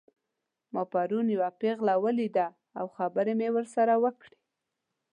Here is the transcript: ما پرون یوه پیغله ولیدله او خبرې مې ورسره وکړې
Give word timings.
ما 0.73 0.83
پرون 0.91 1.27
یوه 1.35 1.49
پیغله 1.61 1.95
ولیدله 2.03 2.47
او 2.79 2.85
خبرې 2.97 3.33
مې 3.39 3.49
ورسره 3.55 3.93
وکړې 4.03 4.35